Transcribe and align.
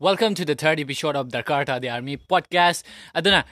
welcome 0.00 0.34
to 0.34 0.46
the 0.46 0.54
third 0.54 0.80
episode 0.80 1.14
of 1.14 1.28
Dakarta 1.28 1.78
the 1.78 1.90
army 1.90 2.16
podcast. 2.16 2.82
aduna 3.14 3.44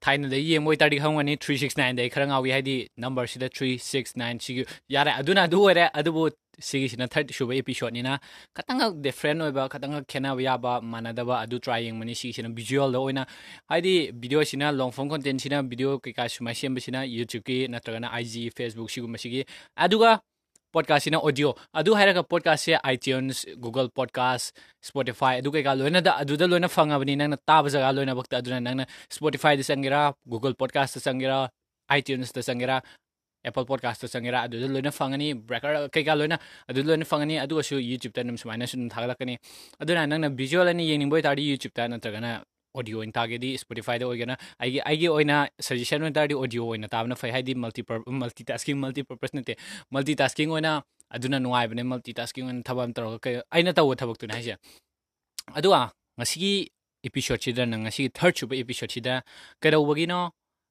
thaina 0.00 0.30
de 0.30 0.38
ye 0.40 0.58
moi 0.58 0.76
tadi 0.76 0.98
khangwani 0.98 1.36
369 1.38 1.96
de 1.96 2.08
kharanga 2.08 2.40
we 2.40 2.48
had 2.48 2.64
the 2.64 2.88
number 2.96 3.26
sida 3.26 3.50
369 3.52 4.64
yare 4.88 5.12
aduna 5.12 5.46
du 5.46 5.60
were 5.60 5.90
adu 5.94 6.14
bo 6.14 6.30
sigi 6.58 6.88
sina 6.88 7.06
third 7.06 7.30
show 7.34 7.50
episode 7.50 7.92
ni 7.92 8.00
na 8.00 8.16
katang 8.56 9.02
de 9.02 9.12
friend 9.12 9.42
oi 9.42 9.50
ba 9.50 9.68
katang 9.68 10.00
khena 10.06 10.34
ba 10.34 10.56
ba 10.56 10.80
manada 10.80 11.22
ba 11.22 11.44
adu 11.44 11.60
trying 11.60 11.98
mani 11.98 12.14
sigi 12.14 12.32
sina 12.32 12.48
visual 12.48 12.90
de 12.90 12.98
oina 12.98 13.26
haidi 13.70 14.10
video 14.10 14.42
sina 14.42 14.72
long 14.72 14.90
form 14.90 15.10
content 15.10 15.38
sina 15.38 15.62
video 15.62 15.98
ke 15.98 16.16
ka 16.16 16.28
suma 16.28 16.54
sem 16.54 16.80
sina 16.80 17.04
youtube 17.04 17.44
ki 17.44 17.68
natra 17.68 18.00
na 18.00 18.08
ig 18.20 18.50
facebook 18.56 18.88
sigu 18.88 19.06
ma 19.06 19.18
sigi 19.18 19.44
aduga 19.76 20.18
अदुगा 20.73 20.81
podcast 20.81 21.07
ina 21.07 21.17
audio 21.17 21.55
adu 21.73 21.93
hairaga 21.95 22.23
podcast 22.23 22.63
se 22.63 22.77
iTunes 22.93 23.45
Google 23.57 23.89
Podcast 23.89 24.55
Spotify 24.81 25.37
adu 25.41 25.51
kai 25.51 25.63
ga 25.63 25.75
loina 25.75 26.01
da 26.01 26.17
adu 26.17 26.37
da 26.37 26.45
loina 26.45 26.69
fanga 26.69 26.99
bani 26.99 27.15
nang 27.15 27.29
na 27.29 27.37
tab 27.37 27.65
jaga 27.65 27.91
loina 27.93 28.15
bakta 28.15 28.37
adu 28.37 28.49
nang 28.51 28.77
na 28.77 28.85
Spotify 29.09 29.57
da 29.57 29.63
sangira 29.63 30.13
Google 30.27 30.53
Podcast 30.53 30.93
da 30.93 31.01
sangira 31.01 31.49
iTunes 31.91 32.31
da 32.33 32.41
sangira 32.41 32.81
Apple 33.45 33.65
Podcast 33.65 34.01
da 34.01 34.07
sangira 34.07 34.41
adu 34.43 34.59
da 34.59 34.67
loina 34.67 34.91
fangani 34.91 35.33
breaker 35.33 35.89
kai 35.89 36.03
ga 36.03 36.13
loina 36.15 36.39
adu 36.69 36.83
target 43.12 43.60
Spotify 43.60 43.98
da 43.98 44.06
oigana 44.06 44.36
aigi 44.58 44.80
aigi 44.80 45.08
oina 45.08 45.48
suggestion 45.60 46.02
on 46.02 46.12
tardi 46.12 46.34
audio 46.34 46.66
oina 46.66 46.88
tabna 46.88 47.16
fai 47.16 47.30
haidi 47.30 47.54
multi 47.54 47.82
multitasking 48.06 48.76
multi 48.76 49.02
purpose 49.02 49.34
nate 49.34 49.56
multitasking 49.90 50.50
oina 50.50 50.82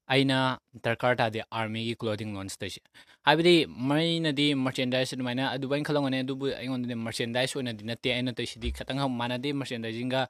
ꯑꯩꯅ 0.07 0.59
ꯗꯔꯀꯥꯔ 0.83 1.15
ꯇꯥꯗꯦ 1.21 1.39
ꯑꯥꯔꯃꯤꯒꯤ 1.43 1.95
clothing 2.01 2.33
ꯂꯣꯟꯁꯇꯁꯦ 2.37 2.79
ꯍꯥꯏꯕꯗꯤ 3.27 3.53
ꯃꯩꯅꯗꯤ 3.91 4.47
ꯃꯔꯆꯦꯟꯗꯥꯏꯁ 4.65 5.15
ꯑꯗꯨꯃꯥꯏꯅ 5.17 5.51
ꯑꯗꯨꯃꯥꯏꯅ 5.55 5.87
ꯈꯜꯂꯝꯒꯅꯤ 5.87 6.19
ꯑꯗꯨꯕꯨ 6.25 6.45
ꯑꯩꯉꯣꯟꯗꯗꯤ 6.59 6.95
ꯃꯔꯆꯦꯟꯗꯥꯏꯁ 7.05 7.55
ꯑꯣꯏꯅꯗꯤ 7.59 7.89
ꯅꯠꯇꯦ 7.91 8.13
ꯑꯩꯅ 8.15 8.33
ꯇꯧꯁꯤꯗꯤ 8.39 8.71
ꯈꯤꯇꯪ 8.77 9.01
ꯃꯥꯟꯅꯗꯦ 9.21 9.49
ꯃꯔꯆꯦꯟꯗꯥꯏꯖꯤꯡꯒ 9.61 10.21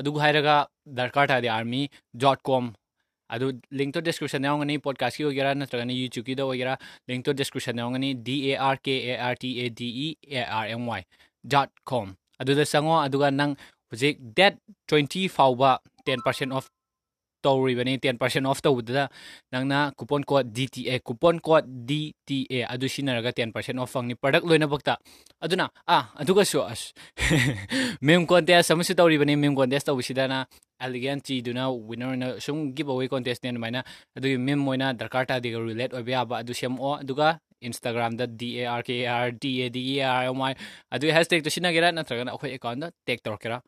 ꯑꯗꯨꯕꯨ 0.00 0.18
ꯍꯥꯏꯔꯒ 0.24 0.56
ꯗꯔꯀꯥꯔ 0.98 1.28
ꯇꯥꯗꯦ 1.34 1.48
ꯑꯥꯔꯃꯤ 1.56 1.82
ꯗꯣꯠ 2.24 2.42
ꯀꯣꯝ 2.50 2.72
ꯑꯗꯨ 3.34 3.46
ꯂꯤꯡꯛ 3.78 3.94
ꯇꯣ 3.94 4.00
ꯗꯤꯁꯀ꯭ꯔꯤꯞꯁꯟ 4.06 4.46
ꯌꯥꯎꯒꯅꯤ 4.48 4.78
ꯄꯣꯗꯀꯥꯁꯀꯤ 4.86 5.24
ꯑꯣꯏꯒꯦꯔꯥ 5.26 5.54
ꯅꯠꯇ꯭ꯔꯒꯅ 5.60 5.94
ꯌꯨꯇ꯭ꯌꯨꯕꯀꯤꯗ 6.00 6.42
ꯑꯣꯏꯒꯦꯔꯥ 6.46 6.74
ꯂꯤꯡꯛ 7.08 7.24
ꯇꯣ 7.26 7.32
ꯗꯤꯁꯀ꯭ꯔꯤꯞꯁꯟ 7.40 7.82
ꯌꯥꯎꯒꯅꯤ 7.82 8.14
D 8.26 8.36
A 8.50 8.56
R 8.68 8.82
K 8.86 8.94
A 9.10 9.16
R 9.26 9.36
T 9.44 9.50
A 9.62 9.68
D 9.80 9.88
E 10.06 10.08
A 10.30 10.42
R 10.44 10.74
M 10.74 10.88
Y 10.92 11.02
dot 11.54 11.70
com 11.92 12.14
ꯑꯗꯨꯗ 12.40 12.66
ꯆꯪꯉꯣ 12.72 12.96
ꯑꯗꯨꯒ 13.06 13.30
ꯅꯪ 13.40 13.54
ꯍꯧꯖꯤꯛ 13.90 14.18
ꯗꯦꯠ 14.36 14.58
ꯇ꯭ꯋꯦꯟꯇꯤ 14.88 15.22
ꯐꯥꯎꯕ 15.36 15.70
ꯇꯦꯟ 16.04 16.20
ꯄꯥꯔꯁꯦꯟ 16.26 16.52
ꯑꯣꯐ 16.56 16.70
तौरिबनि 17.42 17.96
टेन 18.04 18.16
पर्सेंट 18.16 18.46
ऑफ़ 18.46 18.60
तौबदा 18.64 19.08
नंगना 19.54 19.78
coupon 19.98 20.22
code 20.30 20.52
DTA 20.58 20.98
coupon 21.04 21.38
code 21.48 21.68
DTA 21.90 22.62
अदु 22.68 22.88
सिनरगा 22.94 23.30
10% 23.40 23.78
ऑफ़ 23.78 23.90
फंगनि 23.94 24.14
प्रोडक्ट 24.22 24.46
लोइना 24.46 24.66
भक्ता 24.72 24.96
अदुना 25.42 25.68
आ 25.88 26.00
अदुगा 26.22 26.44
सो 26.52 26.60
अस 26.60 26.92
मेम 28.04 28.24
कोन्टेस्ट 28.32 28.68
समसु 28.68 28.94
तौरिबनि 28.94 29.36
मेम 29.44 29.54
कोन्टेस्ट 29.54 29.86
तौबिसिदाना 29.86 30.38
एलिगेन 30.82 31.20
चीदुना 31.28 31.68
विनर 31.90 32.16
न 32.16 32.32
सुम 32.46 32.66
गिव 32.72 32.92
अवे 32.92 33.06
कोन्टेस्ट 33.14 33.44
ने 33.44 33.58
माइना 33.58 33.84
अदु 34.16 34.38
मेम 34.48 34.60
मोइना 34.64 34.92
दरकार 35.04 35.24
ता 35.30 35.38
दिगा 35.46 35.58
रिलेट 35.68 35.94
ओबे 36.00 36.12
आबा 36.24 36.38
अदु 36.38 36.52
सेम 36.62 36.78
ओ 36.80 36.92
अदुगा 36.96 37.38
Instagram 37.62 38.16
da 38.16 38.26
DARKAR 38.26 39.32
DADERMY 39.32 40.54
अदु 40.92 41.10
हैशटैग 41.12 41.44
तो 41.44 41.50
सिनगेरा 41.50 41.90
नत्रगना 41.92 42.32
अखोय 42.32 42.56
अकाउंट 42.56 42.80
दा 42.80 42.88
टैग 43.06 43.18
तौरकेरा 43.24 43.60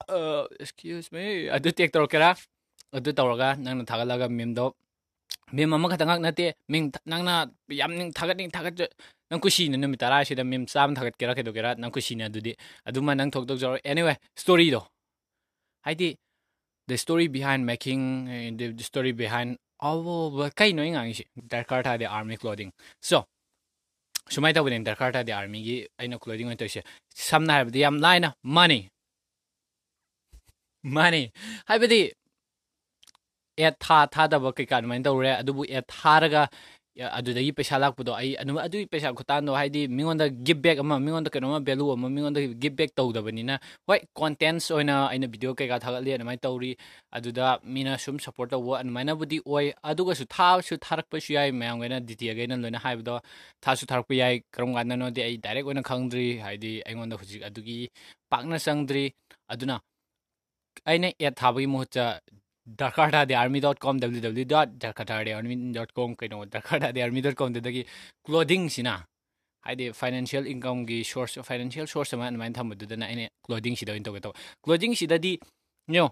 uh 0.00 0.44
excuse 0.58 1.12
me 1.12 1.26
अदु 1.58 1.70
टैग 1.78 1.90
तौरकेरा 1.94 2.34
ꯑꯗꯨ 2.95 3.03
ꯇꯦꯛ 3.05 3.15
ꯇꯧꯔꯛꯀꯦꯔꯥ 3.17 3.51
ꯑꯗꯨ 3.51 3.59
ꯇꯧꯔꯒ 3.59 3.63
ꯅꯪꯅ 3.65 3.83
ꯊꯥꯒꯠꯂꯒ 3.91 4.27
ꯃꯤꯝꯗꯣ 4.39 4.65
ꯃꯤꯝ 5.55 5.69
ꯑꯃꯈꯛꯇꯪ 5.77 6.21
ꯅꯠꯇꯦ 6.25 6.45
ꯃꯤꯡ 6.71 6.91
ꯅꯪꯅ 7.11 7.33
ꯌꯥꯝ 7.69 7.91
ꯊꯥꯒꯠꯅꯤꯡ 8.19 8.51
ꯊꯥꯒꯠ 8.55 8.73
ꯅꯪ 9.29 9.39
ꯀꯨꯁꯤꯅ 9.43 9.77
ꯅꯨꯃꯤꯠ 9.77 9.99
ꯇꯔꯥꯁꯤꯗ 10.03 10.43
ꯃꯤꯝ 10.51 10.65
ꯆꯥꯝꯃ 10.73 10.95
ꯊꯥꯒꯠꯀꯦꯔꯥ 10.99 11.35
ꯀꯩꯗꯧꯒꯦꯔꯥ 11.37 11.71
ꯅꯪ 11.81 11.91
ꯀꯨꯁꯤꯅ 11.95 12.25
ꯑꯗꯨꯗꯤ 12.29 12.51
ꯑꯗꯨꯃ 12.87 13.11
ꯅꯪ 13.15 13.29
ꯊꯣꯛ 13.33 13.45
ꯇꯧꯖꯔꯣ 13.49 13.77
ꯑꯦꯅꯤꯋꯦ 13.89 14.13
ꯁ꯭ꯇꯣꯔꯤꯗꯣ 14.41 14.81
ꯍꯥꯏꯗꯤ 15.85 16.09
the 16.87 16.95
story 16.97 17.27
behind 17.35 17.61
making 17.65 18.01
the 18.57 18.83
story 18.83 19.13
behind 19.13 19.57
ꯑꯋꯣꯕ 19.89 20.49
ꯀꯩꯅꯣ 20.59 20.81
ꯑꯩ 20.81 20.91
ꯉꯥꯡꯉꯤꯁꯤ 20.95 21.23
ꯗꯔꯀꯥꯔ 21.51 21.83
ꯇꯥꯗꯦ 21.87 22.05
ꯑꯥꯔꯃꯤ 22.07 22.37
ꯀ꯭ꯂꯣꯊꯤꯡ 22.41 22.71
ꯁꯣ 23.09 23.25
ꯁꯨꯃꯥꯏꯅ 24.33 24.55
ꯇꯧꯕꯅꯦ 24.57 24.83
ꯗꯔꯀꯥꯔ 24.87 25.11
ꯇꯥꯗꯦ 25.17 25.31
ꯑꯥꯔꯃꯤꯒꯤ 25.33 25.75
ꯑꯩꯅ 25.99 26.17
ꯀ꯭ꯂꯣꯊꯤꯡ 26.23 26.47
ꯑꯣꯏꯅ 26.47 26.59
ꯇꯧꯔꯤꯁꯦ 26.61 26.81
ꯁꯝꯅ 27.29 27.53
ꯍꯥꯏꯔꯕꯗ 27.53 27.79
ꯌꯥꯝ 27.85 27.97
ꯂꯥꯏꯅ 28.05 28.29
ꯃꯅꯤ 28.57 28.79
ꯃꯥꯅꯤ 30.95 31.21
ꯍꯥꯏꯕꯗꯤ 31.69 31.99
ꯑꯦꯠ 33.59 33.75
ꯊꯥ 33.83 33.97
ꯊꯥꯗꯕ 34.15 34.49
ꯀꯩꯀꯥ 34.57 34.77
ꯑꯗꯨꯃꯥꯏꯅ 34.79 35.05
ꯇꯧꯔꯦ 35.07 35.31
ꯑꯗꯨꯕꯨ 35.41 35.61
ꯑꯦꯠ 35.75 35.85
ꯊꯥꯔꯒ 35.95 36.43
ꯑꯗꯨꯗꯒꯤ 37.17 37.51
ꯄꯩꯁꯥ 37.57 37.75
ꯂꯥꯛꯄꯗꯣ 37.83 38.11
ꯑꯩ 38.15 38.31
ꯑꯗꯨꯒꯤ 38.39 38.87
ꯄꯩꯁꯥ 38.93 39.11
ꯈꯨꯇꯥꯟꯗꯣ 39.17 39.51
ꯍꯥꯏꯗꯤ 39.59 39.81
ꯃꯤꯉꯣꯟꯗ 39.97 40.25
ꯒꯤꯞ 40.47 40.59
ꯕꯦꯛ 40.65 40.77
ꯑꯃ 40.83 40.95
ꯃꯤꯉꯣꯟꯗ 41.05 41.29
ꯀꯩꯅꯣꯃ 41.33 41.59
ꯚꯦꯂꯨ 41.67 41.91
ꯑꯃ 41.95 42.07
ꯃꯤꯉꯣꯟꯗ 42.15 42.39
ꯒꯤꯞ 42.61 42.73
ꯕꯦꯛ 42.79 42.91
ꯇꯧꯗꯕꯅꯤꯅ 42.95 43.59
ꯍꯣꯏ 43.87 43.99
ꯀꯣꯟꯇꯦꯟꯁ 44.19 44.73
ꯑꯣꯏꯅ 44.75 44.95
ꯑꯩꯅ 45.11 45.27
ꯚꯤꯗꯤꯑꯣ 45.33 45.53
ꯀꯩꯀꯥ 45.59 45.79
ꯊꯥꯒꯠꯂꯤ 45.85 46.13
ꯑꯗꯨꯃꯥꯏꯅ 46.15 46.41
ꯇꯧꯔꯤ 46.45 46.71
ꯑꯗꯨꯗ 47.17 47.59
ꯃꯤꯅ 47.75 47.97
ꯁꯨꯝ 48.05 48.15
ꯁꯞꯄꯣꯔꯠ 48.25 48.51
ꯇꯧꯕ 48.55 48.79
ꯑꯗꯨꯃꯥꯏꯅꯕꯨꯗꯤ 48.81 49.37
ꯑꯣꯏ 49.47 49.67
ꯑꯗꯨꯒꯁꯨ 49.91 50.25
ꯊꯥꯁꯨ 50.35 50.77
ꯊꯥꯔꯛꯄꯁꯨ 50.85 51.33
ꯌꯥꯏ 51.37 51.51
ꯃꯌꯥꯝꯈꯩꯅ 51.61 51.99
ꯗꯤꯇꯦꯜꯈꯩꯅ 52.09 52.55
ꯂꯣꯏꯅ 52.63 52.79
ꯍꯥꯏꯕꯗꯣ 52.85 53.15
ꯊꯥꯁꯨ 53.63 53.83
ꯊꯥꯔꯛꯄ 53.91 54.13
ꯌꯥꯏ 54.21 54.35
ꯀꯔꯝ 54.53 54.71
ꯀꯥꯟꯗꯅꯣꯗꯤ 54.77 55.21
ꯑꯩ 55.27 55.37
ꯗꯥꯏꯔꯦꯛ 55.45 55.65
ꯑꯣꯏꯅ 55.67 55.83
ꯈꯪꯗ꯭ꯔꯤ 55.89 56.27
ꯍꯥꯏꯗꯤ 56.45 56.71
ꯑꯩꯉꯣꯟꯗ 56.87 57.15
ꯍꯧꯖꯤꯛ 57.19 57.41
ꯑꯗꯨꯒꯤ 57.49 57.77
ꯄꯥꯛꯅ 58.31 58.57
ꯆꯪꯗ꯭ꯔꯤ 58.65 59.05
ꯑꯗꯨꯅ 59.53 59.75
ꯑꯩꯅ 60.89 61.07
ꯑꯦꯠ 61.21 61.35
ꯊꯥꯕꯒꯤ 61.41 61.67
ꯃꯍꯨꯠꯇ 61.75 62.03
dakata 62.76 63.26
the 63.26 63.34
army.com 63.34 64.00
www.dakataarmy.com 64.00 66.14
kai 66.16 66.28
no 66.28 66.44
dakata 66.44 66.92
the 66.94 67.02
army.com 67.02 67.52
de 67.52 67.60
ki 67.60 67.86
clothing 68.24 68.70
sina 68.70 69.04
hai 69.66 69.74
de 69.74 69.92
financial 69.92 70.46
income 70.46 70.86
gi 70.86 71.04
source 71.04 71.38
financial 71.42 71.86
source 71.86 72.14
man 72.14 72.36
man 72.38 72.52
tham 72.52 72.74
du 72.74 72.96
na 72.96 73.06
ine 73.06 73.28
clothing 73.46 73.76
sida 73.76 73.94
in 73.96 74.02
to 74.02 74.32
clothing 74.64 74.94
sida 74.94 75.18
di 75.20 75.38
you 75.88 75.94
know 75.94 76.10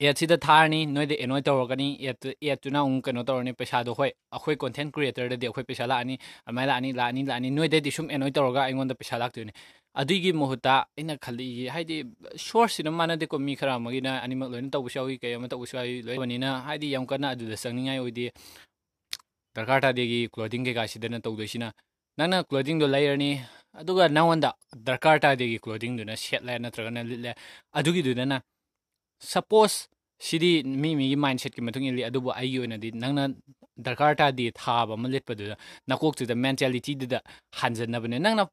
एथि 0.00 0.26
द 0.26 0.38
थारनी 0.44 0.84
नोय 0.86 1.06
दे 1.06 1.14
एनोय 1.14 1.40
तवर 1.42 1.66
गनी 1.66 1.86
एत 2.02 2.26
एत 2.42 2.66
ना 2.66 2.80
उन 2.82 3.00
कनो 3.00 3.22
तवर 3.22 3.42
ने 3.42 3.52
पैसा 3.52 3.82
दो 3.82 3.92
होय 3.94 4.12
अखोय 4.32 4.54
कंटेंट 4.56 4.92
क्रिएटर 4.94 5.36
दे 5.36 5.46
अखोय 5.46 5.64
पैसा 5.64 5.86
ला 5.86 5.96
आनी 5.96 6.18
अमाय 6.48 6.66
ला 6.66 6.74
आनी 6.74 6.92
ला 6.92 7.04
आनी 7.06 7.22
ला 7.24 7.34
आनी 7.34 7.50
नोय 7.50 7.68
दे 7.68 7.80
दिसुम 7.80 8.10
एनोय 8.10 8.30
तवर 8.30 8.50
गा 8.52 8.62
आइगोन 8.62 8.88
द 8.88 8.92
पैसा 8.98 9.16
लाग 9.18 9.30
तुने 9.34 9.52
अदुई 9.96 10.18
गी 10.20 10.32
मोहता 10.32 10.74
इन 10.98 11.14
खली 11.22 11.44
ये 11.44 11.68
हाइदि 11.68 12.02
शोर 12.38 12.68
सिन 12.68 12.88
मान 12.90 13.14
दे 13.16 13.26
को 13.26 13.38
मी 13.38 13.54
खरा 13.54 13.78
मगी 13.78 14.00
ना 14.00 14.16
आनी 14.18 14.34
मग 14.34 14.50
लोइन 14.52 14.70
तव 14.70 14.88
शावी 14.94 15.16
के 15.16 15.32
यम 15.32 15.46
तव 15.46 15.64
शावी 15.64 16.00
लोइ 16.02 16.18
बनी 16.18 16.38
ना 16.38 16.56
हाइदि 16.66 16.94
यम 16.94 17.04
कना 17.06 17.30
अदु 17.30 17.44
द 17.50 17.54
संग 17.54 17.78
नियाय 17.78 17.98
ओइदि 17.98 18.30
दरकाटा 19.56 19.92
देगी 19.92 20.26
क्लोथिंग 20.34 20.64
के 20.64 20.72
गासी 20.72 20.98
दन 21.00 21.18
तव 21.20 21.36
दोसिना 21.36 21.72
नाना 22.18 22.42
क्लोथिंग 22.50 22.80
दो 22.80 22.86
लायरनी 22.86 23.30
अदुगा 23.80 24.08
नावंदा 24.08 24.50
दरकाटा 24.88 25.34
देगी 25.34 25.56
क्लोथिंग 25.64 25.98
दुना 25.98 26.14
शेट 26.18 26.42
लाय 26.46 26.58
नत्रगना 26.58 27.02
लिले 27.02 27.34
अदुगी 27.74 28.02
दुना 28.02 28.40
ꯁꯄꯣꯁ 29.19 29.87
ꯁꯤꯗꯤ 30.19 30.63
ꯃꯤ 30.63 30.95
ꯃꯤꯒꯤ 30.95 31.15
ꯃꯥꯏꯟ 31.15 31.37
ꯁꯦꯠꯀꯤ 31.37 31.61
ꯃꯇꯨꯡ 31.61 31.85
ꯏꯜꯂꯤ 31.89 32.03
ꯑꯗꯨꯕꯨ 32.09 32.31
ꯑꯩꯒꯤ 32.31 32.57
ꯑꯣꯏꯅꯗꯤ 32.59 32.91
ꯅꯪꯅ 32.91 33.23
ꯗꯔꯀꯥꯔ 33.77 34.15
ꯇꯥꯗꯦ 34.15 34.51
ꯊꯥꯕ 34.51 34.93
ꯑꯃ 34.93 35.07
ꯂꯤꯠꯄꯗꯨꯗ 35.07 35.55
ꯅꯀꯣꯛꯇꯨꯗ 35.87 36.35
ꯃꯦꯟꯇꯦꯂꯤꯇꯤꯗꯨꯗ 36.35 37.19
ꯍꯟꯖꯟꯅꯕꯅꯦ 37.61 38.19
ꯅꯪꯅ 38.25 38.43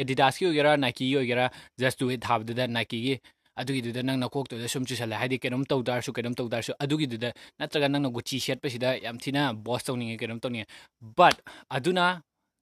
ꯑꯦꯗꯤꯗꯥꯁꯀꯤ 0.00 0.46
ꯑꯣꯏꯒꯦꯔꯥ 0.46 0.76
ꯅꯥꯏꯀꯤꯒꯤ 0.84 1.14
ꯑꯣꯏꯒꯦꯔꯥ 1.16 1.50
ꯖꯁ 1.80 1.96
ꯇꯨ 2.00 2.10
ꯏꯠ 2.14 2.20
ꯊꯥꯕꯗꯨꯗ 2.28 2.66
ꯅꯥꯏꯀꯤꯒꯤ 2.66 3.14
ꯑꯗꯨꯒꯤꯗꯨꯗ 3.60 4.02
ꯅꯪ 4.02 4.18
ꯅꯀꯣꯛꯇꯨꯗ 4.24 4.68
ꯁꯨꯝ 4.68 4.84
ꯆꯨꯁꯜꯂꯦ 4.88 5.16
ꯍꯥꯏꯗꯤ 5.20 5.38
ꯀꯩꯅꯣꯝ 5.38 5.64
ꯇꯧ 5.68 5.82
ꯇꯥꯔꯁꯨ 5.88 6.12
ꯀꯩꯅꯣꯝ 6.16 6.34
ꯇꯧ 6.34 6.48
ꯇꯥꯔꯁꯨ 6.48 6.72
ꯑꯗꯨꯒꯤꯗꯨꯗ 6.84 7.32
ꯅꯠꯇ꯭ꯔꯒ 7.60 7.88
ꯅꯪꯅ 7.92 8.10
ꯒꯨꯆꯤ 8.16 8.40
ꯁꯦꯠꯄꯁꯤꯗ 8.40 8.96
ꯌꯥꯝ 9.04 9.18
ꯊꯤꯅ 9.18 9.52
ꯕꯣꯁ 9.52 9.84
ꯇꯧꯅꯤꯡꯉꯦ 9.88 10.16
ꯀꯩꯅꯣꯝ 10.22 10.40
ꯇꯧꯅꯤꯡꯉꯦ 10.40 10.66
ꯕꯠ 11.18 11.36
ꯑꯗꯨꯅ 11.68 12.06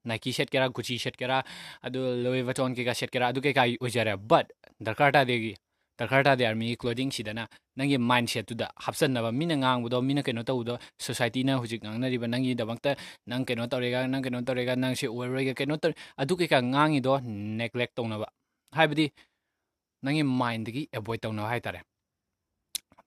ꯅꯥꯏꯀꯤ 0.04 0.32
ꯁꯦꯠꯀꯦꯔꯥ 0.32 0.68
ꯒꯨꯆꯤ 0.68 0.98
ꯁꯦꯠꯀꯦꯔꯥ 0.98 1.42
ꯑꯗꯨ 1.86 2.00
ꯂꯣꯏ 2.24 2.42
ꯕꯇꯣꯟ 2.42 2.74
ꯀꯩꯀꯥ 2.74 2.94
ꯁꯦꯠꯀꯦꯔꯥ 3.02 3.28
ꯑꯗꯨ 3.30 3.40
ꯀꯩꯀꯥ 3.46 3.66
ꯑꯣꯏꯖꯔꯦ 3.68 4.16
ꯕꯠ 4.16 4.50
ꯗꯔꯀꯥꯔ 4.80 5.12
ꯇꯥꯗꯦꯒꯤ 5.18 5.54
Jakarta 5.99 6.35
de 6.35 6.45
army 6.45 6.75
clothing 6.75 7.09
shi 7.09 7.23
dana 7.23 7.47
nangi 7.77 7.97
mind 7.97 8.29
she 8.29 8.43
tuda 8.43 8.67
hapsan 8.85 9.11
na 9.11 9.21
ba 9.21 9.31
min 9.31 9.49
ngang 9.49 9.81
bu 9.81 9.89
do 9.89 10.01
min 10.01 10.21
ke 10.21 10.33
no 10.33 10.43
to 10.43 10.63
do 10.63 10.77
society 10.99 11.43
na 11.43 11.57
hujik 11.57 11.81
ngang 11.83 11.99
na 11.99 12.07
ri 12.07 12.17
ba 12.17 12.27
nangi 12.27 12.55
da 12.55 12.65
bang 12.65 12.77
ta 12.77 12.95
nang 13.27 13.45
ke 13.45 13.55
no 13.55 13.65
to 13.67 13.79
re 13.79 13.91
ga 13.91 14.05
nang 14.07 14.21
ke 14.21 14.29
no 14.29 14.41
to 14.41 14.53
re 14.53 14.65
ga 14.65 14.75
nang 14.75 14.93
she 14.93 15.07
wer 15.07 15.29
re 15.31 15.45
ga 15.45 15.53
ke 15.53 15.65
no 15.65 15.77
to 15.77 15.93
adu 16.19 16.35
ke 16.35 16.49
ka 16.51 16.59
ngang 16.59 16.95
i 16.97 16.99
do 16.99 17.15
neglect 17.23 17.95
to 17.95 18.03
na 18.07 18.19
ba 18.19 18.27
hai 18.75 18.87
bi 18.87 19.07
nangi 20.03 20.23
mind 20.23 20.67
gi 20.75 20.83
avoid 20.91 21.21
to 21.21 21.31
na 21.31 21.47
hai 21.47 21.59
ta 21.63 21.71
re 21.71 21.81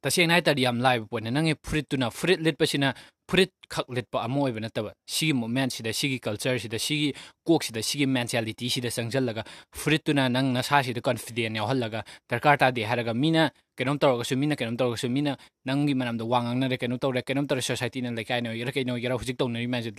ꯇꯁꯦꯡꯅ 0.03 0.35
ꯍꯥꯏꯇꯥꯔꯗꯤ 0.35 0.63
ꯌꯥꯝ 0.67 0.79
ꯂꯥꯏꯕ 0.85 1.05
ꯄꯣꯠꯅꯦ 1.11 1.29
ꯅꯪꯒꯤ 1.31 1.55
ꯐꯨꯔꯤꯠꯇꯨꯅ 1.67 2.11
ꯐꯨꯔꯤꯠ 2.11 2.39
ꯂꯤꯠꯄꯁꯤꯅ 2.45 2.93
ꯐꯨꯔꯤꯠ 3.29 3.51
ꯈꯛ 3.73 3.87
ꯂꯤꯠꯄ 3.95 4.23
ꯑꯃ 4.25 4.41
ꯑꯣꯏꯕ 4.41 4.59
ꯅꯠꯇꯕ 4.59 4.91
ꯁꯤꯒꯤ 5.07 5.33
ꯃꯨꯞꯃꯦꯟꯁꯤꯗ 5.33 5.93
ꯁꯤꯒꯤ 5.99 6.19
ꯀꯜꯆꯔꯁꯤꯗ 6.19 6.79
ꯁꯤꯒꯤ 6.79 7.13
ꯀꯣꯛꯁꯤꯗ 7.47 7.81
ꯁꯤꯒꯤ 7.89 8.05
ꯃꯦꯟꯇꯦꯂꯤꯇꯤꯁꯤꯗ 8.15 8.89
ꯆꯪꯁꯤꯜꯂꯒ 8.95 9.43
ꯐꯨꯔꯤꯠꯇꯨꯅ 9.81 10.29
ꯅꯪ 10.35 10.51
ꯅꯁꯥꯁꯤꯗ 10.57 11.01
ꯀꯟꯐꯤꯗꯦꯟ 11.07 11.55
ꯌꯥꯎꯍꯜꯂꯒ 11.59 12.03
ꯗꯔꯀꯥꯔ 12.29 12.57
ꯇꯥꯗꯦ 12.63 12.81
ꯍꯥꯏꯔꯒ 12.89 13.13
ꯃꯤꯅ 13.13 13.49
ꯀꯩꯅꯣꯝ 13.77 13.97
ꯇꯧꯔꯒꯁꯨ 13.97 14.37
ꯃꯤꯅ 14.37 14.55
ꯀꯩꯅꯣꯝ 14.59 14.77
ꯇꯧꯔꯒꯁꯨ 14.77 15.09
ꯃꯤꯅ 15.09 15.37
ꯅꯪꯒꯤ 15.65 15.95
ꯃꯔꯝꯗ 15.95 16.25
ꯋꯥ 16.25 16.43
ꯉꯥꯡꯅꯔꯦ 16.43 16.77
ꯀꯩꯅꯣ 16.77 16.97
ꯇꯧꯔꯦ 16.97 17.23
ꯀꯩꯅꯣꯝ 17.23 17.47
ꯇꯧꯔꯦ 17.47 17.61
ꯁꯣꯁꯥꯏꯇꯤꯅ 17.61 18.11
ꯂꯩꯀꯥꯏꯅ 18.11 18.49
ꯑꯣꯏꯒꯦꯔꯥ 18.49 18.71
ꯀꯩꯅꯣ 18.75 18.93
ꯑꯣꯏꯒꯦꯔꯥ 18.93 19.17
ꯍꯧꯖꯤꯛ 19.17 19.37
ꯇꯧꯅꯔꯤ 19.37 19.67
ꯃꯌꯥꯝꯁꯦ 19.67 19.91